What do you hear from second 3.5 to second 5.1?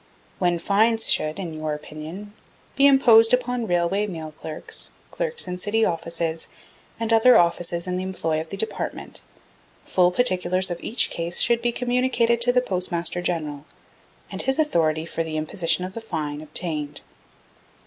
Railway Mail Clerks,